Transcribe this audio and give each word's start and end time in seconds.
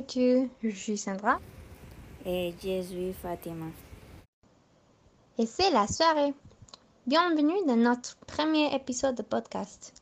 vas-tu 0.00 0.48
Je 0.62 0.70
suis 0.70 0.96
Sandra. 0.96 1.38
Et 2.24 2.54
je 2.62 2.82
suis 2.82 3.12
Fatima. 3.12 3.66
Et 5.36 5.44
c'est 5.44 5.70
la 5.70 5.86
soirée. 5.86 6.32
Bienvenue 7.06 7.66
dans 7.66 7.76
notre 7.76 8.16
premier 8.26 8.74
épisode 8.74 9.16
de 9.16 9.22
podcast. 9.22 9.92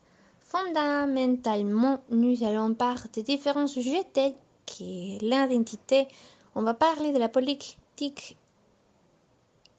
Fondamentalement, 0.41 1.99
nous 2.11 2.45
allons 2.45 2.75
parler 2.75 3.11
de 3.17 3.23
différents 3.23 3.67
sujets 3.67 4.05
tels 4.13 4.35
que 4.67 4.85
l'identité. 5.21 6.07
On 6.55 6.63
va 6.63 6.75
parler 6.75 7.13
de 7.13 7.19
la 7.19 7.29
politique 7.29 8.37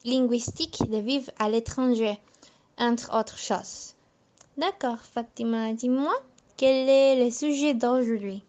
linguistique 0.04 0.82
de 0.90 0.98
vivre 0.98 1.30
à 1.38 1.48
l'étranger, 1.48 2.18
entre 2.76 3.18
autres 3.18 3.38
choses. 3.38 3.94
D'accord, 4.58 5.00
Fatima, 5.00 5.72
dis-moi, 5.72 6.14
quel 6.58 6.90
est 6.90 7.24
le 7.24 7.30
sujet 7.30 7.72
d'aujourd'hui? 7.72 8.44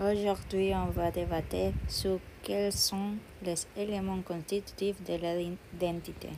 Aujourd'hui, 0.00 0.72
on 0.76 0.92
va 0.92 1.10
débattre 1.10 1.74
sur 1.88 2.20
quels 2.44 2.72
sont 2.72 3.16
les 3.42 3.56
éléments 3.76 4.22
constitutifs 4.22 5.02
de 5.02 5.14
l'identité. 5.14 6.28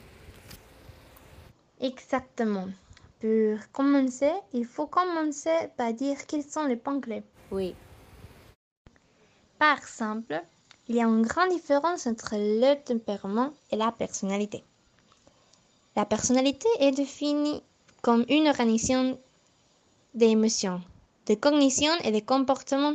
Exactement. 1.79 2.69
Pour 3.21 3.59
commencer, 3.73 4.33
il 4.55 4.65
faut 4.65 4.87
commencer 4.87 5.69
par 5.77 5.93
dire 5.93 6.17
quels 6.27 6.43
sont 6.43 6.65
les 6.65 6.77
points 6.77 7.01
clés. 7.01 7.23
Oui. 7.51 7.75
Par 9.59 9.77
exemple, 9.77 10.43
il 10.89 10.97
y 10.97 11.03
a 11.03 11.05
une 11.05 11.21
grande 11.21 11.51
différence 11.51 12.07
entre 12.07 12.37
le 12.37 12.83
tempérament 12.83 13.53
et 13.71 13.77
la 13.77 13.93
personnalité. 13.93 14.65
La 15.97 16.07
personnalité 16.07 16.69
est 16.79 16.93
définie 16.93 17.63
comme 18.01 18.25
une 18.31 18.49
organisation 18.49 19.19
d'émotions, 20.15 20.81
de 21.27 21.35
cognition 21.35 21.93
et 22.05 22.11
de 22.11 22.21
comportement 22.21 22.95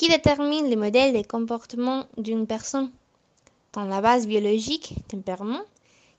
qui 0.00 0.08
détermine 0.08 0.70
le 0.70 0.76
modèle 0.76 1.12
de 1.12 1.20
comportement 1.26 2.06
d'une 2.16 2.46
personne? 2.46 2.90
Dans 3.74 3.84
la 3.84 4.00
base 4.00 4.26
biologique, 4.26 4.94
tempérament, 5.08 5.60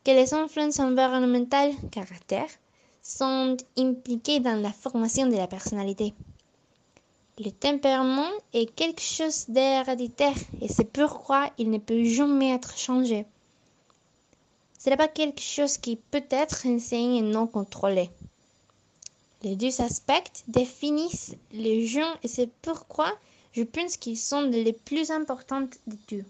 que 0.05 0.11
les 0.11 0.35
influences 0.35 0.79
environnementales, 0.79 1.73
caractère, 1.89 2.47
sont 3.01 3.57
impliquées 3.79 4.39
dans 4.39 4.61
la 4.61 4.71
formation 4.71 5.25
de 5.25 5.35
la 5.35 5.47
personnalité. 5.47 6.13
Le 7.39 7.49
tempérament 7.49 8.29
est 8.53 8.71
quelque 8.71 9.01
chose 9.01 9.45
d'héréditaire 9.47 10.37
et 10.61 10.67
c'est 10.67 10.85
pourquoi 10.85 11.49
il 11.57 11.71
ne 11.71 11.79
peut 11.79 12.03
jamais 12.03 12.53
être 12.53 12.77
changé. 12.77 13.25
Ce 14.77 14.91
n'est 14.91 14.97
pas 14.97 15.07
quelque 15.07 15.41
chose 15.41 15.79
qui 15.79 15.95
peut 15.95 16.27
être 16.29 16.67
enseigné 16.67 17.17
et 17.17 17.23
non 17.23 17.47
contrôlé. 17.47 18.11
Les 19.41 19.55
deux 19.55 19.81
aspects 19.81 20.43
définissent 20.47 21.35
les 21.51 21.87
gens 21.87 22.13
et 22.21 22.27
c'est 22.27 22.51
pourquoi 22.61 23.11
je 23.53 23.63
pense 23.63 23.97
qu'ils 23.97 24.17
sont 24.17 24.41
les 24.41 24.73
plus 24.73 25.11
importants 25.11 25.67
de 25.87 25.97
tous. 26.07 26.25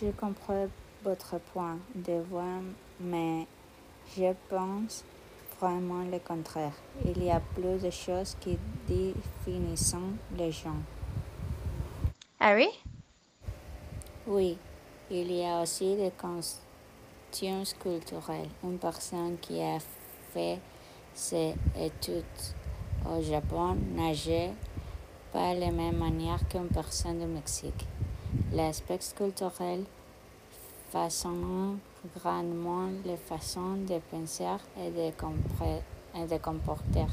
Je 0.00 0.10
comprends 0.10 0.68
votre 1.04 1.38
point 1.52 1.78
de 1.94 2.14
vue, 2.14 2.66
mais 3.00 3.46
je 4.16 4.32
pense 4.48 5.04
vraiment 5.60 6.04
le 6.04 6.18
contraire. 6.18 6.72
Il 7.04 7.22
y 7.22 7.30
a 7.30 7.40
plus 7.40 7.80
de 7.82 7.90
choses 7.90 8.36
qui 8.40 8.58
définissent 8.86 9.94
les 10.36 10.52
gens. 10.52 10.82
Ah 12.40 12.54
oui? 12.54 12.68
Oui, 14.26 14.56
il 15.10 15.32
y 15.32 15.44
a 15.44 15.62
aussi 15.62 15.96
des 15.96 16.12
questions 17.30 17.62
culturelles. 17.80 18.48
Une 18.62 18.78
personne 18.78 19.36
qui 19.40 19.60
a 19.60 19.78
fait 20.32 20.58
ses 21.14 21.54
études 21.76 22.24
au 23.08 23.22
Japon 23.22 23.76
nageait 23.94 24.52
pas 25.32 25.54
de 25.54 25.60
la 25.60 25.70
même 25.70 25.96
manière 25.96 26.46
qu'une 26.48 26.68
personne 26.68 27.18
du 27.18 27.26
Mexique. 27.26 27.86
L'aspect 28.52 28.98
culturel 29.16 29.84
façonnant 30.90 31.76
grandement 32.16 32.88
les 33.04 33.16
façons 33.16 33.76
de 33.76 33.98
penser 34.10 34.44
et 34.80 34.90
de, 34.90 35.12
et 36.18 36.26
de 36.26 36.38
comporter. 36.38 37.06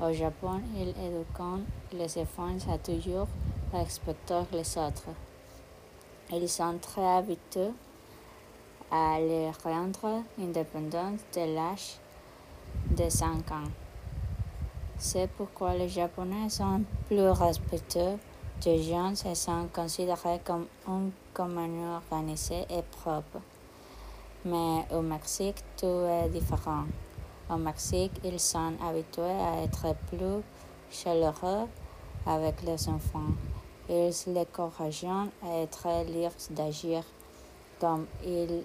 Au 0.00 0.12
Japon, 0.12 0.60
ils 0.76 0.90
éduquent 0.90 1.64
les 1.92 2.18
enfants 2.18 2.56
à 2.70 2.78
toujours 2.78 3.28
respecter 3.72 4.42
les 4.52 4.78
autres. 4.78 5.08
Ils 6.32 6.48
sont 6.48 6.78
très 6.80 7.06
habitués 7.06 7.72
à 8.90 9.18
les 9.20 9.50
rendre 9.62 10.22
indépendants 10.38 11.16
de 11.34 11.54
l'âge 11.54 11.98
de 12.90 13.08
5 13.08 13.50
ans. 13.52 13.83
C'est 14.98 15.28
pourquoi 15.36 15.74
les 15.74 15.88
Japonais 15.88 16.48
sont 16.48 16.82
plus 17.08 17.28
respectueux 17.28 18.18
des 18.62 18.82
jeunes 18.82 19.16
et 19.26 19.34
sont 19.34 19.68
considérés 19.72 20.40
comme 20.44 20.66
une 20.86 21.10
communauté 21.32 21.94
organisée 21.94 22.64
et 22.70 22.82
propre. 23.02 23.40
Mais 24.44 24.86
au 24.92 25.02
Mexique, 25.02 25.56
tout 25.76 26.06
est 26.06 26.28
différent. 26.28 26.84
Au 27.50 27.56
Mexique, 27.56 28.12
ils 28.24 28.40
sont 28.40 28.72
habitués 28.82 29.22
à 29.22 29.62
être 29.62 29.94
plus 30.08 30.42
chaleureux 30.90 31.66
avec 32.26 32.62
les 32.62 32.88
enfants. 32.88 33.32
Ils 33.88 34.12
les 34.28 34.40
encouragent 34.40 35.04
à 35.42 35.62
être 35.62 35.88
libres 36.06 36.32
d'agir 36.50 37.02
comme 37.80 38.06
ils 38.24 38.62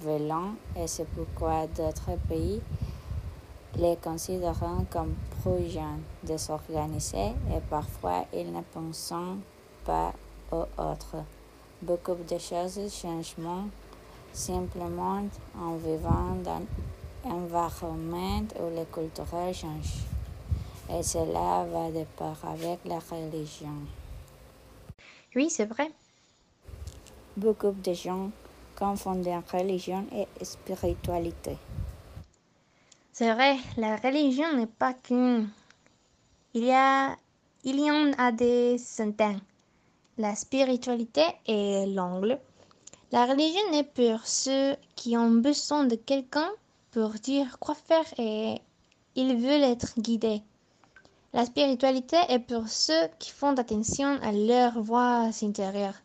veulent 0.00 0.32
et 0.76 0.86
c'est 0.86 1.06
pourquoi 1.06 1.66
d'autres 1.66 2.16
pays 2.28 2.60
les 3.76 3.96
considèrent 3.96 4.54
comme 4.90 5.14
trop 5.42 5.58
jeunes, 5.68 6.02
désorganisés 6.22 7.32
et 7.50 7.60
parfois 7.68 8.26
ils 8.32 8.52
ne 8.52 8.60
pensent 8.60 9.12
pas 9.84 10.12
aux 10.52 10.66
autres. 10.78 11.16
Beaucoup 11.80 12.14
de 12.14 12.38
choses 12.38 12.80
changent 12.92 13.34
simplement 14.32 15.24
en 15.58 15.76
vivant 15.76 16.36
dans 16.44 16.62
un 17.28 17.32
environnement 17.32 18.44
où 18.60 18.70
les 18.74 18.84
cultures 18.84 19.26
changent. 19.52 20.04
Et 20.90 21.02
cela 21.02 21.64
va 21.64 21.90
de 21.90 22.04
part 22.16 22.44
avec 22.44 22.78
la 22.84 22.98
religion. 22.98 23.74
Oui, 25.34 25.50
c'est 25.50 25.66
vrai. 25.66 25.90
Beaucoup 27.36 27.72
de 27.72 27.92
gens 27.94 28.30
confondent 28.76 29.42
religion 29.50 30.04
et 30.12 30.44
spiritualité. 30.44 31.56
C'est 33.14 33.30
vrai, 33.30 33.58
la 33.76 33.96
religion 33.96 34.56
n'est 34.56 34.66
pas 34.66 34.94
qu'une. 34.94 35.50
Il 36.54 36.64
y, 36.64 36.72
a, 36.72 37.14
il 37.62 37.78
en 37.90 38.10
a 38.16 38.32
des 38.32 38.78
centaines. 38.78 39.42
La 40.16 40.34
spiritualité 40.34 41.22
est 41.46 41.86
l'angle. 41.88 42.40
La 43.10 43.26
religion 43.26 43.70
est 43.74 43.84
pour 43.84 44.26
ceux 44.26 44.76
qui 44.96 45.14
ont 45.18 45.30
besoin 45.30 45.84
de 45.84 45.94
quelqu'un 45.94 46.48
pour 46.90 47.10
dire 47.10 47.58
quoi 47.58 47.74
faire 47.74 48.06
et 48.16 48.62
ils 49.14 49.36
veulent 49.36 49.62
être 49.62 50.00
guidés. 50.00 50.40
La 51.34 51.44
spiritualité 51.44 52.16
est 52.30 52.38
pour 52.38 52.68
ceux 52.68 53.08
qui 53.18 53.30
font 53.30 53.54
attention 53.58 54.18
à 54.22 54.32
leur 54.32 54.80
voix 54.80 55.28
intérieure. 55.42 56.00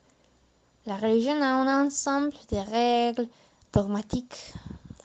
La 0.85 0.97
religion 0.97 1.41
a 1.41 1.46
un 1.46 1.85
ensemble 1.85 2.34
de 2.51 2.57
règles 2.57 3.29
dogmatiques 3.72 4.53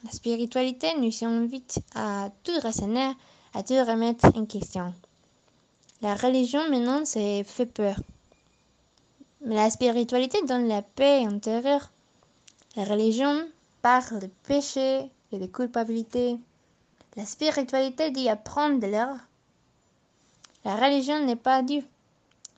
la 0.04 0.10
spiritualité 0.10 0.88
nous 0.98 1.12
invite 1.24 1.80
à 1.94 2.30
tout 2.42 2.58
raisonner, 2.60 3.12
à 3.54 3.62
tout 3.62 3.74
remettre 3.74 4.26
en 4.36 4.46
question. 4.46 4.92
La 6.00 6.14
religion 6.16 6.68
maintenant, 6.68 7.04
c'est 7.04 7.44
fait 7.44 7.66
peur. 7.66 7.96
Mais 9.44 9.54
la 9.54 9.70
spiritualité 9.70 10.38
donne 10.46 10.66
la 10.66 10.82
paix 10.82 11.24
intérieure. 11.24 11.90
La 12.76 12.84
religion 12.84 13.46
parle 13.82 14.20
de 14.20 14.30
péché 14.46 15.10
et 15.30 15.38
de 15.38 15.46
culpabilité. 15.46 16.38
La 17.16 17.26
spiritualité 17.26 18.10
dit 18.10 18.28
apprendre 18.28 18.80
de 18.80 18.86
l'erreur. 18.86 19.18
La 20.64 20.76
religion 20.76 21.24
n'est 21.24 21.36
pas 21.36 21.62
Dieu. 21.62 21.84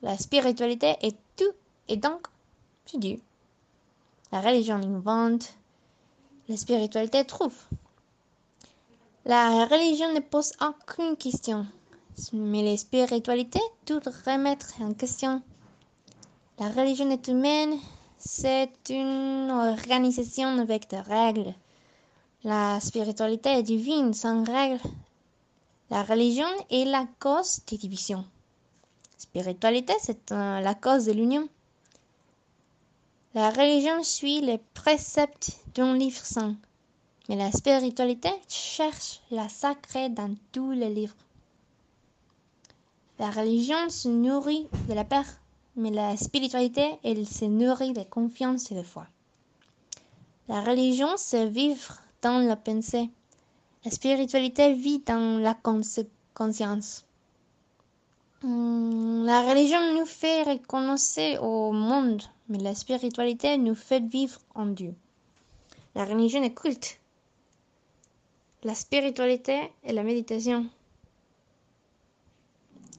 La 0.03 0.17
spiritualité 0.17 0.97
est 1.03 1.17
tout 1.37 1.53
et 1.89 1.97
donc 1.97 2.27
c'est 2.87 2.99
Dieu. 2.99 3.19
La 4.33 4.41
religion 4.41 4.77
invente, 4.77 5.55
la 6.49 6.57
spiritualité 6.57 7.25
trouve. 7.25 7.57
La 9.25 9.65
religion 9.67 10.13
ne 10.13 10.21
pose 10.21 10.53
aucune 10.61 11.17
question, 11.17 11.67
mais 12.33 12.63
la 12.63 12.77
spiritualité 12.77 13.61
tout 13.87 14.01
remettre 14.27 14.75
en 14.81 14.93
question. 14.93 15.43
La 16.59 16.69
religion 16.69 17.11
est 17.11 17.27
humaine, 17.29 17.79
c'est 18.19 18.73
une 18.91 19.51
organisation 19.51 20.59
avec 20.59 20.89
des 20.91 21.01
règles. 21.01 21.55
La 22.45 22.79
spiritualité 22.81 23.51
est 23.51 23.63
divine 23.63 24.13
sans 24.13 24.45
règles. 24.45 24.81
La 25.91 26.03
religion 26.03 26.47
est 26.71 26.85
la 26.85 27.07
cause 27.19 27.61
des 27.67 27.79
divisions. 27.79 28.25
Spiritualité, 29.17 29.95
c'est 30.03 30.31
la 30.31 30.75
cause 30.75 31.07
de 31.07 31.13
l'union. 31.13 31.49
La 33.35 33.51
religion 33.51 34.03
suit 34.03 34.41
les 34.41 34.59
préceptes 34.75 35.59
d'un 35.75 35.97
livre 35.97 36.25
saint, 36.25 36.57
mais 37.29 37.37
la 37.37 37.51
spiritualité 37.51 38.31
cherche 38.49 39.21
la 39.31 39.49
sacrée 39.49 40.09
dans 40.09 40.35
tous 40.53 40.73
les 40.73 40.91
livres. 40.91 41.17
La 43.19 43.31
religion 43.31 43.89
se 43.91 44.09
nourrit 44.09 44.67
de 44.89 44.95
la 44.95 45.05
peur 45.05 45.25
mais 45.77 45.91
la 45.91 46.17
spiritualité, 46.17 46.99
elle 47.03 47.27
se 47.27 47.45
nourrit 47.45 47.93
de 47.93 48.03
confiance 48.05 48.71
et 48.71 48.75
de 48.75 48.83
foi. 48.83 49.07
La 50.49 50.61
religion, 50.61 51.09
c'est 51.17 51.47
vivre 51.47 51.99
dans 52.23 52.39
la 52.39 52.57
pensée. 52.57 53.11
La 53.85 53.91
spiritualité 53.91 54.75
vit 54.75 55.01
dans 55.01 55.41
la 55.41 55.55
conscience. 55.55 57.05
Hmm, 58.43 59.25
la 59.25 59.43
religion 59.43 59.95
nous 59.95 60.07
fait 60.07 60.43
reconnaître 60.43 61.43
au 61.43 61.73
monde, 61.73 62.23
mais 62.49 62.59
la 62.59 62.75
spiritualité 62.75 63.57
nous 63.59 63.75
fait 63.75 64.05
vivre 64.05 64.41
en 64.55 64.67
Dieu. 64.67 64.95
La 65.95 66.05
religion 66.05 66.43
est 66.43 66.55
culte. 66.55 66.99
La 68.63 68.75
spiritualité 68.75 69.71
est 69.83 69.93
la 69.93 70.03
méditation. 70.03 70.67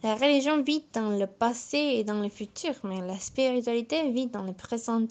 La 0.04 0.16
religion 0.16 0.62
vit 0.62 0.84
dans 0.94 1.18
le 1.18 1.26
passé 1.26 1.78
et 1.78 2.04
dans 2.04 2.22
le 2.22 2.30
futur, 2.30 2.74
mais 2.84 3.02
la 3.02 3.18
spiritualité 3.18 4.12
vit 4.12 4.28
dans 4.28 4.44
le 4.44 4.54
présent. 4.54 5.08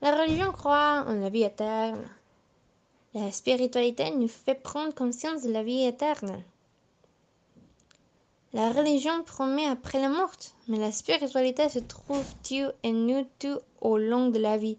La 0.00 0.18
religion 0.18 0.50
croit 0.52 1.04
en 1.06 1.14
la 1.14 1.28
vie 1.28 1.42
éternelle. 1.42 2.08
La 3.12 3.30
spiritualité 3.30 4.10
nous 4.12 4.28
fait 4.28 4.54
prendre 4.54 4.94
conscience 4.94 5.42
de 5.42 5.52
la 5.52 5.62
vie 5.62 5.84
éternelle. 5.84 6.44
La 8.52 8.72
religion 8.72 9.22
promet 9.22 9.66
après 9.66 10.00
la 10.00 10.08
mort, 10.08 10.32
mais 10.66 10.78
la 10.78 10.90
spiritualité 10.90 11.68
se 11.68 11.78
trouve 11.78 12.24
Dieu 12.42 12.72
et 12.82 12.90
nous 12.90 13.24
tout 13.38 13.60
au 13.80 13.96
long 13.96 14.28
de 14.28 14.40
la 14.40 14.56
vie? 14.56 14.76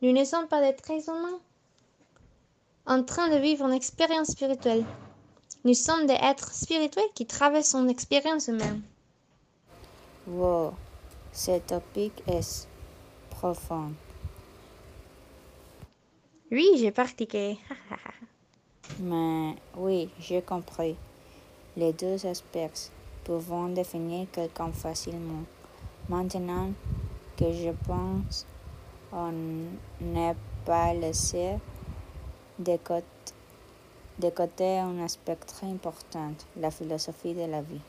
Nous 0.00 0.12
ne 0.12 0.24
sommes 0.24 0.46
pas 0.46 0.60
des 0.60 0.68
êtres 0.68 1.08
humains 1.08 1.40
en 2.86 3.02
train 3.02 3.28
de 3.28 3.36
vivre 3.36 3.66
une 3.66 3.72
expérience 3.72 4.28
spirituelle. 4.28 4.84
Nous 5.64 5.74
sommes 5.74 6.06
des 6.06 6.14
êtres 6.14 6.52
spirituels 6.54 7.10
qui 7.14 7.26
traversent 7.26 7.74
une 7.74 7.90
expérience 7.90 8.46
humaine. 8.46 8.82
Wow, 10.28 10.74
ce 11.32 11.58
topic 11.58 12.12
est 12.28 12.68
profond. 13.30 13.92
Oui, 16.52 16.66
j'ai 16.76 16.92
pratiqué. 16.92 17.58
Mais 19.00 19.56
oui, 19.76 20.10
j'ai 20.20 20.42
compris. 20.42 20.96
Les 21.76 21.92
deux 21.92 22.26
aspects 22.26 22.90
pouvons 23.30 23.68
définir 23.68 24.26
quelqu'un 24.32 24.72
facilement. 24.72 25.44
Maintenant 26.08 26.70
que 27.36 27.52
je 27.52 27.70
pense, 27.86 28.44
on 29.12 29.30
n'est 30.00 30.34
pas 30.64 30.92
laissé 30.92 31.52
de 32.58 32.76
côté 34.30 34.78
un 34.78 34.98
aspect 35.04 35.36
très 35.36 35.68
important, 35.68 36.32
la 36.56 36.72
philosophie 36.72 37.34
de 37.34 37.44
la 37.44 37.62
vie. 37.62 37.80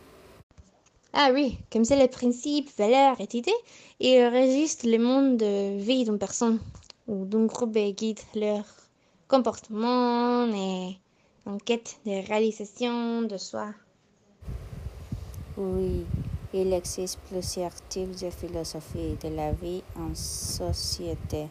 Ah 1.11 1.31
oui, 1.33 1.57
comme 1.71 1.85
c'est 1.85 1.97
les 1.97 2.07
principes, 2.07 2.69
valeurs 2.77 3.19
et 3.19 3.27
idées, 3.35 3.51
ils 3.99 4.23
régissent 4.25 4.83
le 4.83 4.99
monde 4.99 5.37
de 5.37 5.79
vie 5.79 6.03
d'une 6.03 6.19
personne 6.19 6.59
ou 7.07 7.25
d'un 7.25 7.45
groupe 7.47 7.75
et 7.77 7.93
guident 7.93 8.21
leur 8.35 8.63
comportement 9.27 10.45
et 10.53 10.99
en 11.47 11.57
quête 11.57 11.99
de 12.05 12.27
réalisation 12.27 13.23
de 13.23 13.37
soi. 13.37 13.73
Oui, 15.63 16.07
il 16.55 16.73
existe 16.73 17.19
plusieurs 17.29 17.75
types 17.87 18.19
de 18.19 18.31
philosophie 18.31 19.15
de 19.21 19.29
la 19.29 19.51
vie 19.51 19.83
en 19.95 20.15
société 20.15 21.49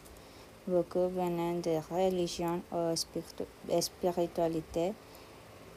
beaucoup 0.67 1.07
venant 1.07 1.53
de 1.61 1.79
religions 1.89 2.61
ou 2.73 2.93
spiritualités 3.79 4.91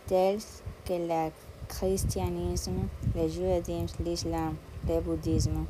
telles 0.09 0.41
que 0.85 0.95
le 0.95 1.31
christianisme, 1.69 2.89
le 3.15 3.29
judaïsme, 3.29 4.03
l'islam, 4.05 4.57
le 4.89 5.01
bouddhisme, 5.01 5.67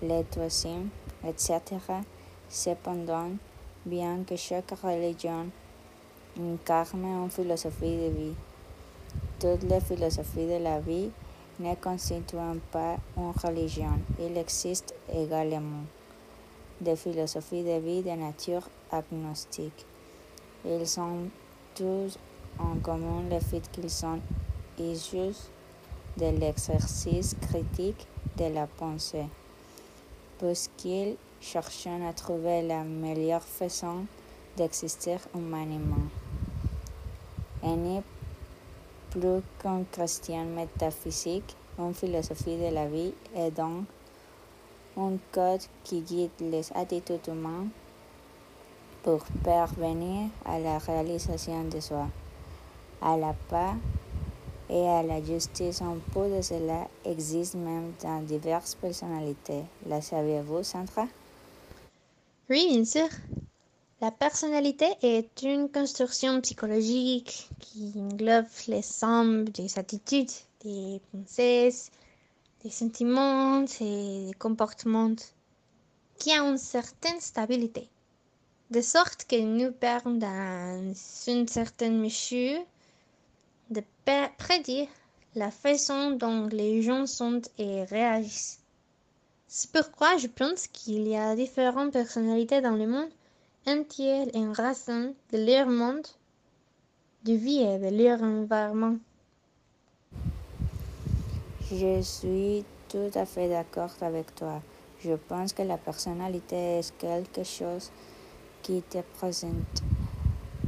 le 0.00 0.24
etc. 1.28 1.60
Cependant, 2.48 3.32
bien 3.84 4.24
que 4.26 4.36
chaque 4.36 4.70
religion 4.82 5.50
incarne 6.40 7.04
une 7.04 7.30
philosophie 7.30 7.98
de 7.98 8.08
vie, 8.16 8.34
toutes 9.38 9.64
les 9.64 9.80
philosophies 9.80 10.46
de 10.46 10.56
la 10.64 10.80
vie 10.80 11.10
ne 11.58 11.74
constituent 11.74 12.60
pas 12.70 12.96
une 13.16 13.32
religion. 13.32 13.98
Il 14.20 14.36
existe 14.36 14.94
également 15.12 15.84
de 16.80 16.94
philosophie 16.94 17.62
de 17.62 17.78
vie 17.78 18.02
de 18.02 18.10
nature 18.10 18.68
agnostique. 18.90 19.84
Ils 20.64 21.00
ont 21.00 21.28
tous 21.74 22.18
en 22.58 22.76
commun 22.76 23.22
le 23.30 23.40
fait 23.40 23.62
qu'ils 23.72 23.90
sont 23.90 24.20
issus 24.78 25.50
de 26.16 26.26
l'exercice 26.38 27.36
critique 27.40 28.06
de 28.36 28.46
la 28.46 28.66
pensée, 28.66 29.26
puisqu'ils 30.38 31.16
cherchent 31.40 31.86
à 31.86 32.12
trouver 32.12 32.62
la 32.62 32.82
meilleure 32.82 33.42
façon 33.42 34.06
d'exister 34.56 35.18
humainement. 35.34 36.08
Plus 39.10 39.42
qu'un 39.62 39.84
chrétien 39.90 40.44
métaphysique, 40.44 41.56
une 41.78 41.94
philosophie 41.94 42.56
de 42.56 42.74
la 42.74 42.86
vie 42.86 43.12
est 43.34 43.50
donc 43.50 43.84
un 44.96 45.16
code 45.32 45.62
qui 45.84 46.00
guide 46.00 46.30
les 46.40 46.72
attitudes 46.74 47.26
humaines 47.28 47.70
pour 49.02 49.24
parvenir 49.44 50.28
à 50.44 50.58
la 50.58 50.78
réalisation 50.78 51.64
de 51.64 51.80
soi, 51.80 52.08
à 53.00 53.16
la 53.16 53.34
paix 53.48 53.76
et 54.68 54.88
à 54.88 55.02
la 55.02 55.22
justice. 55.22 55.80
Un 55.82 55.98
peu 56.12 56.28
de 56.28 56.42
cela 56.42 56.88
existe 57.04 57.54
même 57.54 57.92
dans 58.02 58.20
diverses 58.20 58.74
personnalités. 58.74 59.62
La 59.86 60.00
saviez-vous, 60.00 60.62
Sandra? 60.62 61.06
Oui, 62.50 62.66
bien 62.70 62.84
sûr. 62.84 63.08
La 64.00 64.12
personnalité 64.12 64.86
est 65.02 65.42
une 65.42 65.68
construction 65.68 66.40
psychologique 66.40 67.50
qui 67.58 67.92
englobe 67.96 68.46
l'ensemble 68.68 69.50
des 69.50 69.76
attitudes, 69.76 70.30
des 70.60 71.00
pensées, 71.10 71.74
des 72.62 72.70
sentiments 72.70 73.64
et 73.80 74.26
des 74.26 74.34
comportements 74.38 75.16
qui 76.16 76.30
ont 76.38 76.52
une 76.52 76.58
certaine 76.58 77.20
stabilité, 77.20 77.88
de 78.70 78.80
sorte 78.82 79.24
que 79.24 79.40
nous 79.40 79.72
perdons 79.72 80.14
dans 80.14 80.94
une 81.26 81.48
certaine 81.48 81.98
mesure 81.98 82.64
de 83.70 83.82
prédire 84.38 84.86
la 85.34 85.50
façon 85.50 86.12
dont 86.12 86.46
les 86.46 86.82
gens 86.82 87.06
sont 87.06 87.42
et 87.58 87.82
réagissent. 87.82 88.60
C'est 89.48 89.72
pourquoi 89.72 90.18
je 90.18 90.28
pense 90.28 90.68
qu'il 90.68 91.08
y 91.08 91.16
a 91.16 91.34
différentes 91.34 91.92
personnalités 91.92 92.60
dans 92.60 92.76
le 92.76 92.86
monde 92.86 93.10
entier 93.66 94.30
en 94.34 94.52
raison 94.52 95.14
de 95.32 95.38
leur 95.38 95.66
monde 95.66 96.06
de 97.24 97.32
vie 97.32 97.62
et 97.62 97.78
de 97.78 97.90
leur 97.96 98.22
environnement. 98.22 98.96
Je 101.70 102.00
suis 102.00 102.64
tout 102.88 103.10
à 103.14 103.26
fait 103.26 103.48
d'accord 103.48 103.90
avec 104.00 104.34
toi. 104.34 104.62
Je 105.04 105.12
pense 105.12 105.52
que 105.52 105.62
la 105.62 105.76
personnalité 105.76 106.78
est 106.78 106.96
quelque 106.96 107.44
chose 107.44 107.90
qui 108.62 108.82
te 108.82 108.98
présente 109.18 109.82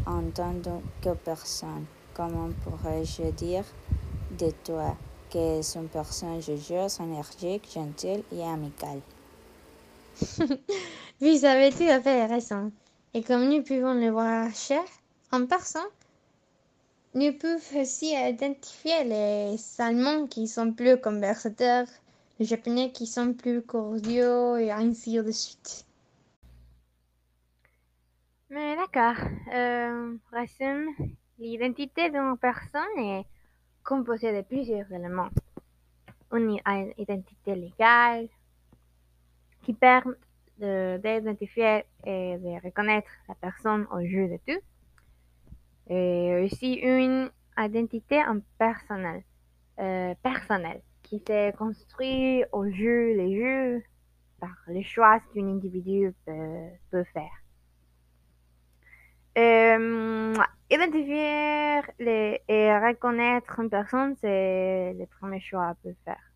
en 0.06 0.23
tant 0.35 0.54
que 1.02 1.14
personne. 1.14 1.87
Comment 2.14 2.50
pourrais-je 2.64 3.30
dire 3.30 3.64
de 4.38 4.50
toi 4.64 4.97
que 5.30 5.38
es 5.38 5.76
une 5.76 5.88
personne 5.88 6.42
joyeuse, 6.42 7.00
énergique, 7.00 7.68
gentille 7.73 8.25
et 8.32 8.42
amicale? 8.42 9.00
Vous 11.21 11.45
avez 11.45 11.71
tout 11.71 11.89
à 11.89 12.00
fait 12.00 12.27
raison. 12.27 12.73
Et 13.12 13.23
comme 13.23 13.49
nous 13.49 13.62
pouvons 13.62 13.95
le 13.95 14.11
voir 14.11 14.55
cher 14.55 14.83
en 15.33 15.47
personne, 15.47 15.83
nous 17.15 17.33
pouvons 17.33 17.81
aussi 17.81 18.15
identifier 18.15 19.05
les 19.05 19.57
Allemands 19.81 20.27
qui 20.27 20.47
sont 20.47 20.73
plus 20.73 21.00
conversateurs, 21.00 21.87
les 22.39 22.47
Japonais 22.47 22.93
qui 22.93 23.07
sont 23.07 23.35
plus 23.35 23.62
cordiaux 23.62 24.57
et 24.57 24.71
ainsi 24.71 25.15
de 25.17 25.31
suite. 25.31 25.87
Mais 28.49 28.77
d'accord. 28.77 29.17
Euh, 29.53 30.17
l'identité 31.39 32.11
d'une 32.11 32.37
personne 32.41 32.99
est 32.99 33.27
composée 33.85 34.33
de 34.33 34.43
plusieurs 34.43 34.91
éléments. 34.93 35.31
Une 36.33 36.61
identité 36.97 37.55
légale 37.55 38.29
qui 39.62 39.75
permet 39.75 40.14
d'identifier 40.59 41.85
et 42.05 42.37
de 42.38 42.64
reconnaître 42.64 43.11
la 43.29 43.35
personne 43.35 43.87
au 43.90 44.00
jeu 44.00 44.29
de 44.29 44.38
tout 44.47 44.61
et 45.90 46.45
aussi 46.45 46.75
une 46.75 47.31
identité 47.59 48.23
personnelle, 48.59 49.25
euh, 49.81 50.14
personnelle 50.23 50.83
qui 51.02 51.23
s'est 51.26 51.52
construite 51.59 52.47
au 52.52 52.71
jeu 52.71 53.14
les 53.17 53.40
jeux 53.40 53.83
par 54.38 54.57
les 54.69 54.85
choix 54.85 55.21
qu'un 55.35 55.49
individu 55.49 56.14
peut, 56.25 57.05
faire. 57.12 57.37
Euh, 59.37 60.35
identifier 60.71 61.81
les, 61.99 62.40
et 62.49 62.73
reconnaître 62.79 63.59
une 63.61 63.71
personne, 63.71 64.14
c'est 64.21 64.95
le 64.99 65.07
premier 65.07 65.40
choix 65.40 65.69
à 65.69 65.75
peut 65.75 65.95
faire. 66.05 66.30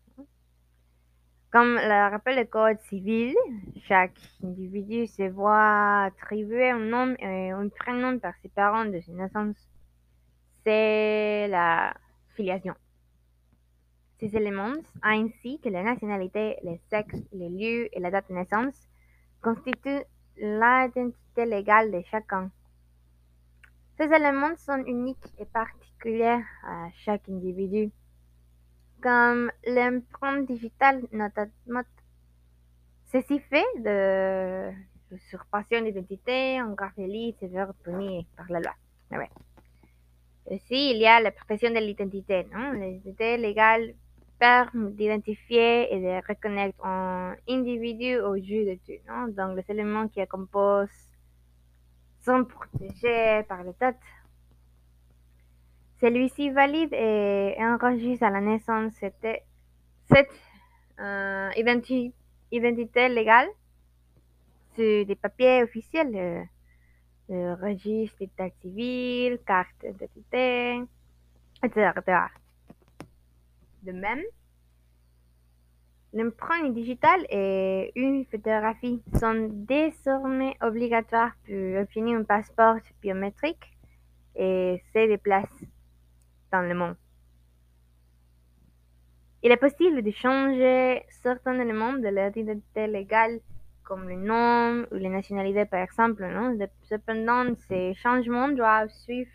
Comme 1.55 1.75
le 1.75 2.11
rappelle 2.11 2.35
le 2.35 2.43
code 2.43 2.81
civil, 2.81 3.33
chaque 3.87 4.19
individu 4.43 5.07
se 5.07 5.29
voit 5.29 6.03
attribuer 6.03 6.69
un 6.69 6.79
nom 6.79 7.15
et 7.17 7.51
un 7.51 7.69
prénom 7.69 8.19
par 8.19 8.33
ses 8.41 8.49
parents 8.49 8.83
de 8.83 8.99
sa 8.99 9.13
naissance. 9.13 9.55
C'est 10.65 11.47
la 11.47 11.93
filiation. 12.35 12.73
Ces 14.19 14.35
éléments, 14.35 14.73
ainsi 15.01 15.61
que 15.61 15.69
la 15.69 15.83
nationalité, 15.83 16.57
le 16.61 16.75
sexe, 16.89 17.23
le 17.31 17.47
lieu 17.47 17.87
et 17.95 18.01
la 18.01 18.11
date 18.11 18.27
de 18.27 18.35
naissance, 18.35 18.75
constituent 19.41 20.03
l'identité 20.35 21.45
légale 21.45 21.89
de 21.89 22.01
chacun. 22.11 22.51
Ces 23.97 24.11
éléments 24.13 24.57
sont 24.57 24.83
uniques 24.85 25.33
et 25.39 25.45
particuliers 25.45 26.41
à 26.67 26.89
chaque 27.05 27.29
individu, 27.29 27.93
comme 29.05 29.51
l'empreinte 29.67 30.47
digitale 30.47 31.03
notamment. 31.11 31.85
Ceci 33.11 33.39
fait 33.39 33.63
de 33.77 34.71
l'usurpation 35.11 35.81
d'identité 35.83 36.59
en 36.59 36.71
graphélie 36.73 37.35
sévère 37.39 37.71
punie 37.83 38.25
par 38.35 38.47
la 38.49 38.61
loi. 38.61 38.73
Ah 39.11 39.19
ouais. 39.19 39.29
Aussi, 40.47 40.91
il 40.91 40.97
y 40.97 41.05
a 41.05 41.19
la 41.19 41.29
protection 41.29 41.69
de 41.69 41.77
l'identité. 41.77 42.47
L'identité 42.73 43.37
légale 43.37 43.93
permet 44.39 44.89
d'identifier 44.89 45.93
et 45.93 45.99
de 45.99 46.27
reconnaître 46.27 46.83
un 46.83 47.35
individu 47.47 48.17
au 48.17 48.35
jeu 48.37 48.65
de 48.65 48.75
tout. 48.85 49.01
Non? 49.07 49.27
Donc, 49.27 49.55
les 49.55 49.65
éléments 49.71 50.07
qui 50.07 50.17
la 50.17 50.25
composent 50.25 50.89
sont 52.21 52.43
protégés 52.43 53.43
par 53.47 53.63
l'État. 53.63 53.93
Celui-ci 56.01 56.49
valide 56.49 56.93
et 56.93 57.55
enregistre 57.59 58.25
à 58.25 58.29
la 58.29 58.41
naissance 58.41 58.93
cette, 58.99 59.39
euh, 60.99 61.49
identi- 61.55 62.13
identité 62.51 63.09
légale 63.09 63.47
sur 64.75 65.05
des 65.05 65.15
papiers 65.15 65.63
officiels, 65.63 66.11
le, 66.11 66.43
le 67.29 67.53
registre 67.53 68.17
d'état 68.19 68.49
civil, 68.61 69.39
carte 69.45 69.81
d'identité, 69.83 70.81
etc., 71.63 71.91
etc. 71.95 72.17
De 73.83 73.91
même, 73.93 74.21
l'empreinte 76.13 76.73
digitale 76.73 77.25
et 77.29 77.91
une 77.95 78.25
photographie 78.25 79.01
sont 79.19 79.47
désormais 79.51 80.57
obligatoires 80.61 81.35
pour 81.45 81.81
obtenir 81.81 82.17
un 82.19 82.23
passeport 82.23 82.77
biométrique 83.01 83.65
et 84.35 84.81
se 84.93 85.07
déplacer 85.07 85.67
le 86.63 86.75
monde. 86.75 86.95
Il 89.43 89.51
est 89.51 89.57
possible 89.57 90.01
de 90.01 90.11
changer 90.11 91.03
certains 91.09 91.59
éléments 91.59 91.93
de 91.93 92.07
l'identité 92.07 92.87
légale, 92.87 93.39
comme 93.83 94.09
le 94.09 94.15
nom 94.15 94.87
ou 94.91 94.95
la 94.95 95.09
nationalité 95.09 95.65
par 95.65 95.83
exemple. 95.83 96.25
Cependant, 96.89 97.53
ces 97.67 97.93
changements 97.93 98.49
doivent 98.49 98.89
suivre 98.89 99.29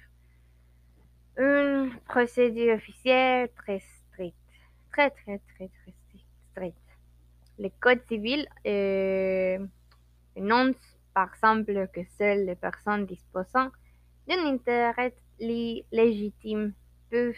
une 1.36 1.92
procédure 2.08 2.74
officielle 2.74 3.50
très 3.56 3.78
stricte. 3.78 4.36
Très, 4.92 5.10
très, 5.10 5.38
très, 5.54 5.68
très 5.68 5.94
stricte. 6.50 6.76
Le 7.60 7.68
Code 7.78 8.02
civil 8.08 8.48
euh, 8.66 9.64
énonce 10.34 10.98
par 11.14 11.28
exemple 11.32 11.88
que 11.94 12.00
seules 12.18 12.46
les 12.46 12.56
personnes 12.56 13.06
disposant 13.06 13.68
d'un 14.26 14.44
intérêt 14.46 15.14
légitime 15.38 16.72
peuvent 17.10 17.36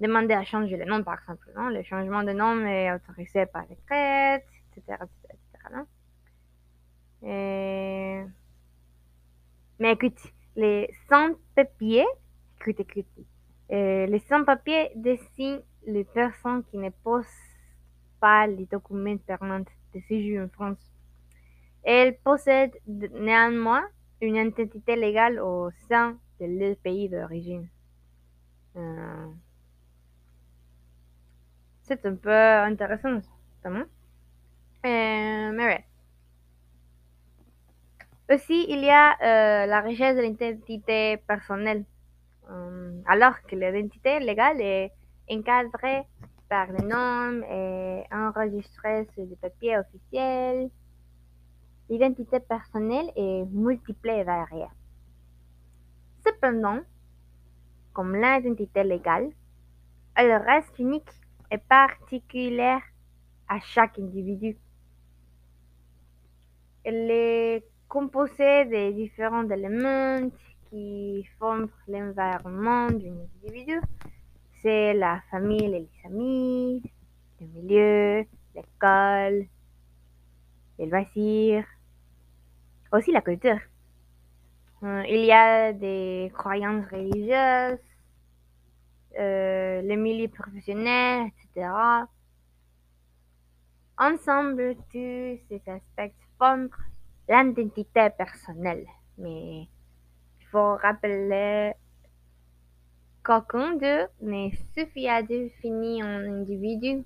demander 0.00 0.34
à 0.34 0.44
changer 0.44 0.76
le 0.76 0.84
nom, 0.84 1.02
par 1.02 1.18
exemple. 1.20 1.50
Non? 1.56 1.68
Le 1.68 1.82
changement 1.82 2.22
de 2.22 2.32
nom 2.32 2.64
est 2.66 2.92
autorisé 2.92 3.46
par 3.46 3.66
décret, 3.66 4.44
etc. 4.76 4.98
etc., 5.02 5.08
etc.. 5.30 5.94
Mais 9.80 9.92
écoute, 9.92 10.18
les 10.56 10.88
sans-papiers, 11.08 12.06
écoute, 12.60 12.80
écoute, 12.80 13.06
euh, 13.72 14.06
les 14.06 14.18
sans-papiers 14.20 14.90
désignent 14.94 15.62
les 15.86 16.04
personnes 16.04 16.62
qui 16.64 16.78
ne 16.78 16.90
posent 16.90 17.26
pas 18.20 18.46
les 18.46 18.66
documents 18.66 19.16
permanents 19.16 19.64
de 19.94 20.00
séjour 20.08 20.44
en 20.44 20.48
France. 20.48 20.92
Elles 21.82 22.16
possèdent 22.18 22.78
néanmoins 22.86 23.84
une 24.20 24.36
identité 24.36 24.96
légale 24.96 25.40
au 25.40 25.70
sein 25.88 26.16
de 26.40 26.46
leur 26.46 26.76
pays 26.76 27.08
d'origine. 27.08 27.68
Euh, 28.76 29.26
c'est 31.82 32.04
un 32.06 32.16
peu 32.16 32.32
intéressant, 32.32 33.20
justement. 33.20 33.84
Euh, 34.86 35.52
mais 35.52 35.64
ouais. 35.64 35.84
Aussi, 38.30 38.66
il 38.68 38.80
y 38.80 38.90
a 38.90 39.12
euh, 39.12 39.66
la 39.66 39.80
richesse 39.80 40.16
de 40.16 40.22
l'identité 40.22 41.18
personnelle. 41.18 41.84
Alors 43.06 43.40
que 43.48 43.56
l'identité 43.56 44.20
légale 44.20 44.60
est 44.60 44.92
encadrée 45.30 46.02
par 46.48 46.70
les 46.72 46.84
normes 46.84 47.42
et 47.44 48.04
enregistrée 48.12 49.08
sur 49.14 49.26
des 49.26 49.36
papiers 49.36 49.78
officiels, 49.78 50.70
l'identité 51.88 52.40
personnelle 52.40 53.10
est 53.16 53.44
multiple 53.50 54.10
et 54.10 54.24
variée. 54.24 54.68
Cependant, 56.24 56.80
comme 57.94 58.14
l'identité 58.14 58.84
légale, 58.84 59.30
elle 60.16 60.32
reste 60.32 60.78
unique 60.78 61.10
et 61.50 61.58
particulière 61.58 62.82
à 63.48 63.60
chaque 63.60 63.98
individu. 63.98 64.56
Elle 66.82 67.10
est 67.10 67.64
composée 67.88 68.64
de 68.66 68.92
différents 68.92 69.48
éléments 69.48 70.28
qui 70.68 71.24
forment 71.38 71.68
l'environnement 71.88 72.88
d'un 72.90 73.16
individu. 73.44 73.80
C'est 74.60 74.92
la 74.94 75.22
famille 75.30 75.64
et 75.64 75.68
les 75.68 75.88
amis, 76.04 76.82
le 77.40 77.46
milieu, 77.46 78.24
l'école, 78.54 79.46
les 80.78 80.86
loisirs, 80.86 81.66
aussi 82.92 83.12
la 83.12 83.20
culture. 83.20 83.60
Euh, 84.84 85.02
il 85.08 85.24
y 85.24 85.32
a 85.32 85.72
des 85.72 86.30
croyances 86.34 86.84
religieuses, 86.90 87.78
euh, 89.18 89.80
le 89.80 89.96
milieu 89.96 90.28
professionnel, 90.28 91.28
etc. 91.28 91.70
Ensemble, 93.96 94.76
tous 94.92 95.38
ces 95.48 95.62
aspects 95.66 96.14
forment 96.38 96.68
l'identité 97.30 98.10
personnelle. 98.10 98.86
Mais 99.16 99.68
il 100.40 100.46
faut 100.50 100.76
rappeler 100.76 101.72
qu'aucun 103.22 103.76
d'eux 103.76 104.06
ne 104.20 104.50
suffit 104.74 105.08
à 105.08 105.22
définir 105.22 106.04
un 106.04 106.40
individu. 106.40 107.04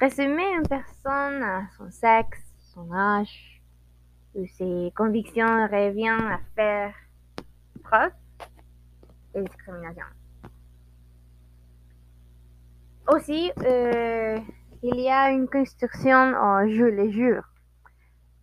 Résumer 0.00 0.54
une 0.56 0.66
personne 0.66 1.40
à 1.42 1.68
son 1.76 1.88
sexe, 1.92 2.42
son 2.74 2.90
âge 2.90 3.49
ou 4.34 4.46
ses 4.46 4.92
convictions 4.96 5.66
revient 5.66 6.08
à 6.08 6.40
faire 6.54 6.94
preuve 7.82 8.12
de 9.34 9.42
discrimination. 9.42 10.06
Aussi, 13.12 13.50
euh, 13.64 14.38
il 14.82 15.00
y 15.00 15.08
a 15.08 15.30
une 15.30 15.48
construction 15.48 16.32
au 16.32 16.68
jour 16.68 16.90
le 16.90 17.10
jour. 17.10 17.42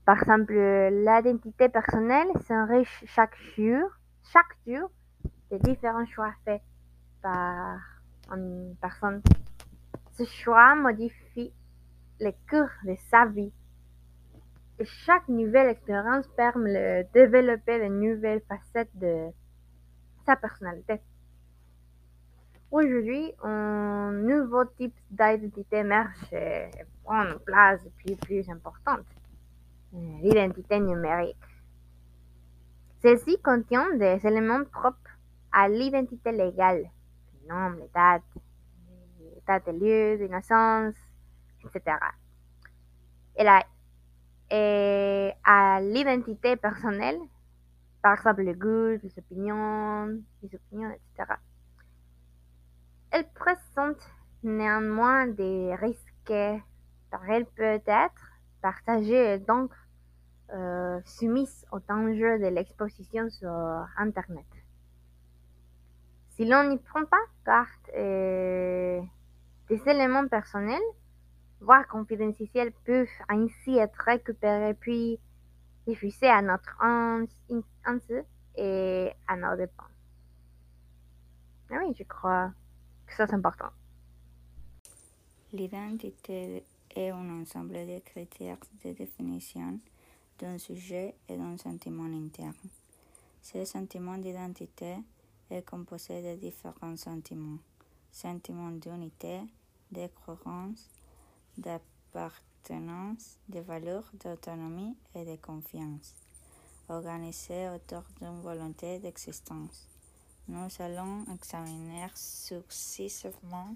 Par 0.06 0.22
exemple, 0.22 0.54
l'identité 0.54 1.70
personnelle 1.70 2.28
s'enrichit 2.48 3.08
chaque 3.08 3.36
jour, 3.56 3.90
chaque 4.32 4.58
jour 4.66 4.90
de 5.52 5.58
différents 5.58 6.06
choix 6.06 6.34
faits 6.46 6.62
par 7.22 7.78
une 8.32 8.76
personne. 8.82 9.22
Ce 10.14 10.26
choix 10.26 10.76
modifie 10.76 11.54
le 12.20 12.32
cours 12.50 12.70
de 12.86 12.96
sa 13.10 13.26
vie. 13.26 13.52
Chaque 14.84 15.28
nouvelle 15.28 15.70
expérience 15.70 16.28
permet 16.36 17.04
de 17.04 17.08
développer 17.12 17.80
de 17.80 17.88
nouvelles 17.88 18.42
facettes 18.48 18.96
de 18.96 19.30
sa 20.24 20.36
personnalité. 20.36 21.02
Aujourd'hui, 22.70 23.34
un 23.44 24.12
nouveau 24.12 24.66
type 24.66 24.94
d'identité 25.10 25.78
émerge 25.78 26.32
et 26.32 26.70
prend 27.04 27.24
une 27.24 27.40
place 27.40 27.82
plus 27.98 28.16
plus 28.18 28.48
importante, 28.50 29.06
l'identité 29.94 30.80
numérique. 30.80 31.38
Celle-ci 33.02 33.42
contient 33.42 33.96
des 33.96 34.20
éléments 34.28 34.66
propres 34.66 35.18
à 35.54 35.70
l'identité 35.70 36.32
légale, 36.32 36.90
le 37.42 37.54
nom, 37.54 37.70
les 37.72 37.90
dates, 37.96 38.22
dates 39.48 39.66
de 39.66 39.72
lieu, 39.72 40.18
de 40.20 40.28
naissance, 40.28 40.96
etc. 41.64 41.96
Et, 43.38 43.44
la, 43.44 43.64
et 44.50 45.32
à 45.44 45.80
l'identité 45.82 46.56
personnelle, 46.56 47.20
par 48.02 48.14
exemple 48.14 48.42
les 48.44 48.54
goûts, 48.54 49.00
les 49.04 49.14
opinions, 49.18 50.22
les 50.42 50.56
opinions, 50.56 50.90
etc. 50.90 51.34
Elle 53.12 53.28
présente 53.34 54.02
néanmoins 54.44 55.28
des 55.28 55.76
risques 55.76 56.04
car 56.26 57.30
elle 57.30 57.46
peut 57.46 57.82
être 57.86 58.32
partagée 58.62 59.34
et 59.34 59.38
donc 59.40 59.72
euh, 60.54 61.00
soumise 61.06 61.66
au 61.72 61.80
danger 61.80 62.40
de 62.40 62.48
l'exposition 62.48 63.30
sur 63.30 63.52
Internet. 63.98 64.46
Si 66.30 66.46
l'on 66.46 66.70
n'y 66.70 66.78
prend 66.78 67.04
pas 67.06 67.18
garde, 67.46 67.68
euh, 67.96 69.02
des 69.70 69.82
éléments 69.90 70.28
personnels, 70.28 70.88
voire 71.60 71.88
confidentiels, 71.88 72.72
peuvent 72.86 73.08
ainsi 73.30 73.78
être 73.78 74.00
récupérés 74.00 74.74
puis 74.74 75.20
diffusés 75.88 76.30
à 76.30 76.42
notre 76.42 76.78
insu 76.82 78.24
et 78.56 79.12
à 79.28 79.36
nos 79.36 79.56
dépens. 79.56 79.84
Ah 81.70 81.80
oui, 81.82 81.94
je 81.98 82.04
crois 82.04 82.52
que 83.06 83.14
ça 83.14 83.28
c'est 83.28 83.34
important. 83.34 83.70
L'identité 85.54 86.64
est 86.96 87.10
un 87.10 87.42
ensemble 87.42 87.74
de 87.74 88.00
critères 88.00 88.58
de 88.84 88.92
définition 88.92 89.80
d'un 90.40 90.58
sujet 90.58 91.16
et 91.30 91.38
d'un 91.38 91.58
sentiment 91.58 92.06
interne. 92.06 92.54
Ce 93.42 93.64
sentiment 93.66 94.18
d'identité 94.18 94.98
est 95.50 95.66
composé 95.66 96.22
de 96.22 96.40
différents 96.40 96.98
sentiments. 96.98 97.60
Sentiments 98.12 98.72
d'unité, 98.72 99.40
de 99.92 100.08
cohérence, 100.26 100.90
d'appartenance, 101.58 103.38
de 103.50 103.60
valeur, 103.60 104.04
d'autonomie 104.14 104.96
et 105.16 105.26
de 105.26 105.36
confiance, 105.36 106.16
organisés 106.90 107.70
autour 107.70 108.04
d'une 108.20 108.42
volonté 108.42 109.00
d'existence. 109.00 109.88
Nous 110.48 110.68
allons 110.80 111.26
examiner 111.34 112.08
successivement 112.16 113.76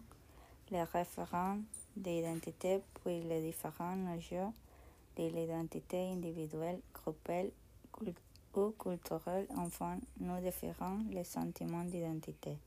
les 0.69 0.83
référents 0.83 1.59
d'identité 1.97 2.81
puis 3.03 3.21
les 3.23 3.41
différents 3.41 3.95
niveaux 3.95 4.53
de 5.17 5.27
l'identité 5.27 6.11
individuelle, 6.11 6.79
groupelle 6.93 7.51
ou 8.55 8.71
culturelle. 8.71 9.47
Enfin, 9.57 9.99
nous 10.19 10.39
définirons 10.39 10.99
les 11.09 11.25
sentiments 11.25 11.83
d'identité. 11.83 12.57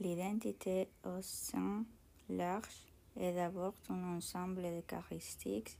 L'identité 0.00 0.88
au 1.04 1.20
sens 1.20 1.84
large 2.28 2.93
est 3.18 3.32
d'abord 3.32 3.74
un 3.88 4.16
ensemble 4.16 4.62
de 4.62 4.80
caractéristiques 4.86 5.78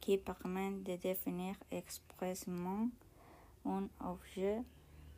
qui, 0.00 0.18
permettent 0.18 0.82
de 0.82 0.96
définir 0.96 1.54
expressément 1.70 2.88
un 3.64 3.88
objet 4.00 4.62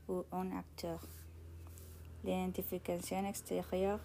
ou 0.09 0.25
un 0.33 0.57
acteur. 0.57 1.01
L'identification 2.25 3.25
extérieure 3.27 4.01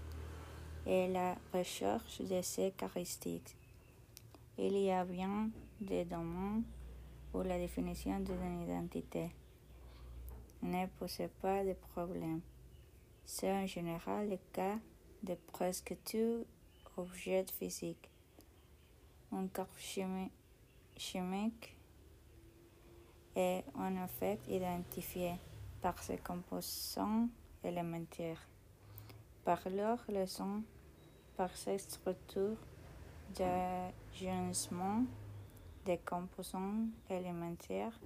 est 0.86 1.08
la 1.10 1.36
recherche 1.54 2.22
de 2.22 2.42
ces 2.42 2.72
caractéristiques. 2.72 3.56
Il 4.58 4.78
y 4.78 4.92
a 4.92 5.06
bien 5.06 5.50
des 5.82 6.06
domaines 6.06 6.64
où 7.34 7.42
la 7.42 7.58
définition 7.58 8.20
d'une 8.20 8.64
identité 8.64 9.30
ne 10.62 10.86
pose 10.88 11.22
pas 11.42 11.64
de 11.64 11.74
problème. 11.74 12.42
C'est 13.26 13.52
en 13.52 13.68
général 13.68 14.30
le 14.30 14.38
cas 14.52 14.78
de 15.24 15.36
presque 15.52 15.96
tout 16.04 16.46
objet 17.00 17.46
physique. 17.58 18.10
Un 19.32 19.48
corps 19.48 19.78
chimique 20.98 21.76
est 23.36 23.64
en 23.76 24.04
effet 24.04 24.40
identifié 24.48 25.36
par 25.82 26.02
ses 26.04 26.18
composants 26.18 27.30
élémentaires, 27.64 28.48
par 29.46 29.62
leur 29.70 30.00
leçon, 30.10 30.64
par 31.38 31.56
ses 31.56 31.78
structures 31.78 32.58
d'agencement 33.36 35.04
des 35.86 36.00
composants 36.00 36.88
élémentaires 37.10 37.98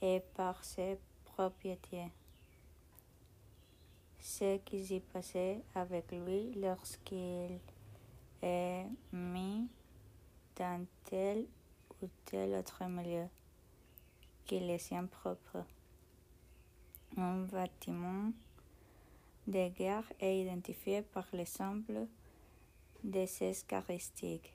et 0.00 0.20
par 0.34 0.64
ses 0.64 0.98
propriétés. 1.24 2.10
Ce 4.18 4.58
qui 4.58 4.84
s'est 4.84 5.02
passé 5.12 5.62
avec 5.74 6.10
lui 6.12 6.52
lorsqu'il 6.54 7.58
est 8.42 8.86
mis 9.12 9.68
dans 10.56 10.86
tel 11.04 11.46
ou 12.02 12.08
tel 12.24 12.54
autre 12.54 12.84
milieu 12.84 13.26
qui 14.44 14.56
est 14.56 14.78
sien 14.78 15.06
propre. 15.06 15.64
Un 17.16 17.42
bâtiment 17.42 18.32
de 19.46 19.68
guerre 19.68 20.10
est 20.20 20.40
identifié 20.40 21.02
par 21.02 21.26
l'ensemble 21.32 22.08
de 23.04 23.26
ses 23.26 23.56
caractéristiques. 23.66 24.54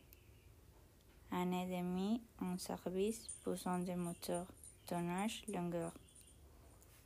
Un 1.32 1.52
ennemi 1.52 2.21
en 2.41 2.58
service 2.58 3.28
besoin 3.45 3.80
de 3.80 3.93
moteur, 3.93 4.47
tonnage, 4.86 5.43
longueur, 5.54 5.93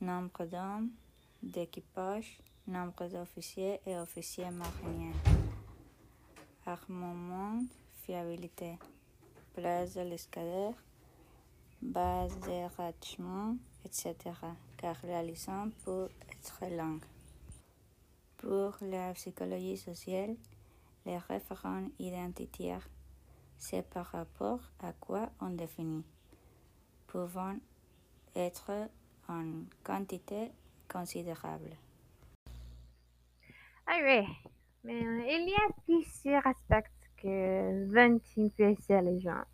nombre 0.00 0.44
d'hommes, 0.46 0.90
d'équipage, 1.42 2.38
nombre 2.66 3.08
d'officiers 3.08 3.80
et 3.84 3.96
officiers 3.96 4.50
mariniers, 4.50 5.31
armement, 6.66 7.62
fiabilité, 8.04 8.78
place 9.54 9.94
de 9.94 10.02
l'escadre, 10.02 10.74
base 11.80 12.38
de 12.40 12.68
rattachement, 12.76 13.56
etc. 13.84 14.14
car 14.76 14.96
la 15.04 15.22
licence 15.22 15.72
peut 15.84 16.08
être 16.30 16.76
longue. 16.76 17.04
Pour 18.38 18.76
la 18.80 19.12
psychologie 19.14 19.76
sociale, 19.76 20.36
les 21.06 21.18
référents 21.18 21.84
identitaires, 21.98 22.88
c'est 23.58 23.88
par 23.88 24.06
rapport 24.06 24.60
à 24.80 24.92
quoi 24.92 25.30
on 25.40 25.50
définit, 25.50 26.04
pouvant 27.06 27.56
être 28.34 28.88
en 29.28 29.64
quantité 29.84 30.50
considérable. 30.88 31.76
Mais 34.84 35.00
il 35.00 35.48
y 35.48 35.54
a 35.54 35.72
plusieurs 35.84 36.46
aspects 36.46 36.90
que 37.16 37.86
veulent 37.86 38.20
influencer 38.36 39.00
les 39.00 39.20
gens. 39.20 39.44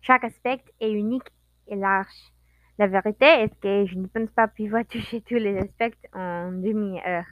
Chaque 0.00 0.24
aspect 0.24 0.64
est 0.80 0.92
unique 0.92 1.30
et 1.68 1.76
large. 1.76 2.32
La 2.78 2.86
vérité 2.86 3.26
est 3.26 3.60
que 3.60 3.86
je 3.86 3.98
ne 3.98 4.06
pense 4.06 4.30
pas 4.30 4.48
pouvoir 4.48 4.84
toucher 4.90 5.20
tous 5.20 5.34
les 5.34 5.58
aspects 5.58 6.06
en 6.14 6.52
demi-heure. 6.52 7.26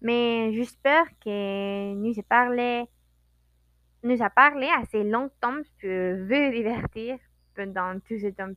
Mais 0.00 0.52
j'espère 0.54 1.06
que 1.18 1.94
nous 1.94 2.14
a 2.30 2.86
nous 4.04 4.22
a 4.22 4.30
parlé 4.30 4.68
assez 4.80 5.02
longtemps 5.02 5.62
pour 5.80 5.90
vous 6.28 6.50
divertir 6.52 7.18
pendant 7.56 7.98
tout 8.00 8.18
ce 8.18 8.28
temps. 8.28 8.54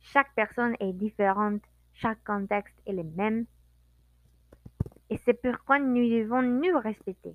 Chaque 0.00 0.34
personne 0.34 0.74
est 0.80 0.92
différente, 0.92 1.62
chaque 1.92 2.24
contexte 2.24 2.74
est 2.86 2.92
le 2.92 3.04
même. 3.04 3.46
Et 5.10 5.18
c'est 5.24 5.34
pourquoi 5.34 5.78
nous 5.78 6.08
devons 6.08 6.42
nous 6.42 6.78
respecter. 6.78 7.34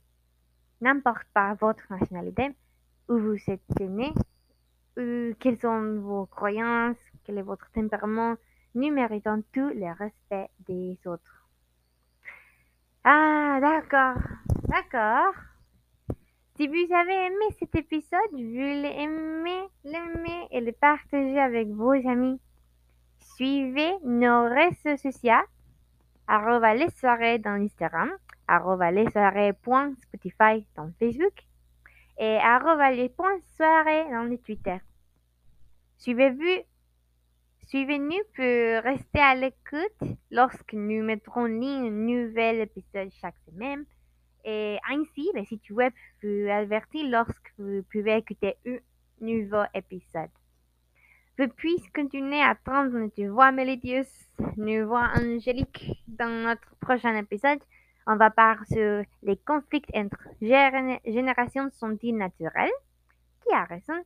N'importe 0.81 1.27
pas 1.33 1.53
votre 1.55 1.83
nationalité, 1.91 2.49
où 3.09 3.17
vous 3.17 3.37
êtes 3.47 3.79
né, 3.79 4.13
quelles 5.39 5.59
sont 5.59 5.99
vos 5.99 6.25
croyances, 6.25 6.97
quel 7.23 7.37
est 7.37 7.43
votre 7.43 7.69
tempérament, 7.71 8.35
nous 8.75 8.91
méritons 8.91 9.43
tout 9.53 9.69
le 9.69 9.93
respect 9.97 10.49
des 10.67 10.97
autres. 11.05 11.47
Ah, 13.03 13.59
d'accord, 13.61 14.21
d'accord. 14.67 15.33
Si 16.55 16.67
vous 16.67 16.93
avez 16.93 17.27
aimé 17.27 17.45
cet 17.59 17.75
épisode, 17.75 18.31
vous 18.31 18.39
l'aimez, 18.39 19.67
l'aimer 19.83 20.47
et 20.51 20.61
le 20.61 20.71
partager 20.71 21.39
avec 21.39 21.67
vos 21.67 21.91
amis. 22.07 22.39
Suivez 23.35 23.93
nos 24.03 24.45
réseaux 24.49 24.97
sociaux, 24.97 25.45
arroba 26.27 26.73
les 26.73 26.89
soirées 26.89 27.39
dans 27.39 27.61
Instagram, 27.61 28.11
arroba 28.47 28.91
les 28.91 29.09
soirées.spotify 29.11 30.65
dans 30.75 30.91
Facebook 30.99 31.33
et 32.17 32.37
arroba 32.37 32.91
les 32.91 33.11
soirées 33.55 34.09
dans 34.11 34.23
le 34.29 34.37
Twitter. 34.37 34.77
Suivez-vous 35.97 36.63
Suivez-nous 37.67 38.21
pour 38.35 38.83
rester 38.83 39.19
à 39.19 39.33
l'écoute 39.33 40.17
lorsque 40.29 40.73
nous 40.73 41.03
mettrons 41.03 41.41
en 41.41 41.45
ligne 41.45 41.87
un 41.87 41.89
nouvel 41.89 42.59
épisode 42.59 43.09
chaque 43.19 43.37
semaine. 43.49 43.85
Et 44.43 44.77
ainsi, 44.87 45.31
le 45.33 45.43
site 45.45 45.71
web 45.71 45.91
vous 46.21 46.47
avertit 46.47 47.09
lorsque 47.09 47.53
vous 47.57 47.81
pouvez 47.91 48.17
écouter 48.17 48.55
un 48.67 48.77
nouveau 49.19 49.63
épisode. 49.73 50.29
Vous 51.37 51.47
pouvez 51.47 51.75
continuer 51.93 52.41
à 52.41 52.51
entendre 52.51 52.97
notre 52.97 53.23
voix 53.25 53.51
mélodieuse, 53.51 54.07
nos 54.57 54.87
voix 54.87 55.09
angéliques 55.15 56.03
dans 56.07 56.43
notre 56.43 56.75
prochain 56.79 57.15
épisode. 57.17 57.59
On 58.07 58.15
va 58.15 58.29
parler 58.29 58.65
sur 58.67 59.03
les 59.23 59.37
conflits 59.37 59.81
entre 59.93 60.27
générations 60.41 61.69
sont-ils 61.71 62.15
naturels? 62.15 62.71
Qui 63.41 63.53
a 63.53 63.65
raison? 63.65 64.01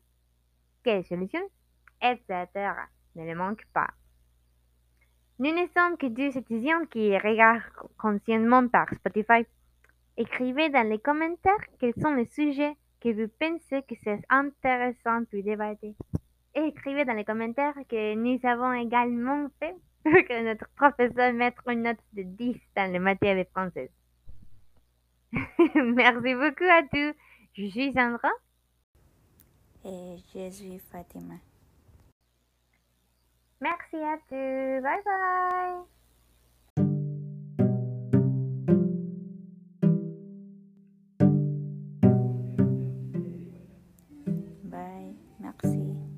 Quelle 0.84 1.06
solution? 1.06 1.42
Etc 2.02 2.48
ne 3.16 3.26
le 3.26 3.36
manque 3.36 3.66
pas. 3.74 3.90
Nous 5.40 5.52
ne 5.52 5.68
sommes 5.68 5.98
que 5.98 6.08
deux 6.08 6.38
étudiants 6.38 6.86
qui 6.90 7.18
regardent 7.18 7.64
consciemment 7.98 8.68
par 8.68 8.90
Spotify. 8.94 9.46
Écrivez 10.18 10.70
dans 10.70 10.88
les 10.88 11.00
commentaires 11.00 11.66
quels 11.80 11.94
sont 11.94 12.14
les 12.14 12.26
sujets 12.26 12.76
que 13.02 13.10
vous 13.14 13.32
pensez 13.40 13.82
que 13.84 13.96
c'est 14.04 14.22
intéressant 14.30 15.24
pour 15.26 15.42
débattre 15.42 15.96
écrivez 16.56 17.06
dans 17.06 17.14
les 17.14 17.26
commentaires 17.26 17.76
que 17.90 18.16
nous 18.16 18.40
avons 18.44 18.74
également 18.74 19.48
fait 19.60 19.76
que 20.06 20.44
notre 20.44 20.68
professeur 20.76 21.34
mette 21.34 21.56
une 21.68 21.84
note 21.84 22.00
de 22.14 22.24
10 22.24 22.56
dans 22.76 22.92
les 22.92 23.00
matières 23.00 23.38
de 23.38 23.50
français. 23.50 23.92
Merci 25.76 26.34
beaucoup 26.34 26.64
à 26.64 26.84
tous. 26.84 27.14
Je 27.54 27.68
suis 27.68 27.94
Sandra. 27.94 28.32
Et 29.86 30.18
je 30.34 30.50
suis 30.50 30.80
Fatima. 30.92 31.36
Merci 33.62 33.98
à 33.98 34.18
tous. 34.28 34.82
Bye 34.82 35.04
bye. 35.06 35.84
Bye. 44.64 45.16
Merci. 45.40 46.09